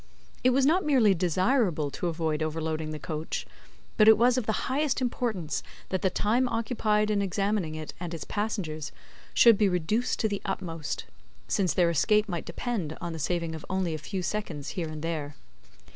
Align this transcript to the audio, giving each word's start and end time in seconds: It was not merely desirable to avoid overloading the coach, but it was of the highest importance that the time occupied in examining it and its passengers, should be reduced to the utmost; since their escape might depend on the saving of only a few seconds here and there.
It 0.43 0.49
was 0.49 0.65
not 0.65 0.83
merely 0.83 1.13
desirable 1.13 1.91
to 1.91 2.07
avoid 2.07 2.41
overloading 2.41 2.89
the 2.89 2.97
coach, 2.97 3.45
but 3.97 4.07
it 4.07 4.17
was 4.17 4.35
of 4.35 4.47
the 4.47 4.65
highest 4.67 4.99
importance 4.99 5.61
that 5.89 6.01
the 6.01 6.09
time 6.09 6.49
occupied 6.49 7.11
in 7.11 7.21
examining 7.21 7.75
it 7.75 7.93
and 7.99 8.11
its 8.11 8.23
passengers, 8.23 8.91
should 9.35 9.59
be 9.59 9.69
reduced 9.69 10.19
to 10.21 10.27
the 10.27 10.41
utmost; 10.43 11.05
since 11.47 11.75
their 11.75 11.91
escape 11.91 12.27
might 12.27 12.45
depend 12.45 12.97
on 12.99 13.13
the 13.13 13.19
saving 13.19 13.53
of 13.53 13.63
only 13.69 13.93
a 13.93 13.99
few 13.99 14.23
seconds 14.23 14.69
here 14.69 14.89
and 14.89 15.03
there. 15.03 15.35